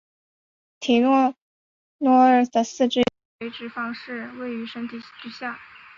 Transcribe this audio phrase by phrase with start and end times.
[0.79, 1.35] 提契
[1.99, 3.03] 诺鳄的四肢以
[3.37, 5.59] 垂直方式位于身体之下。